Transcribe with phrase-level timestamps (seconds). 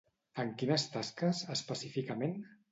[0.43, 2.37] En quines tasques, específicament?